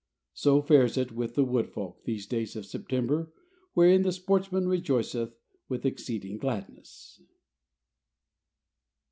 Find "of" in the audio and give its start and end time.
2.55-2.65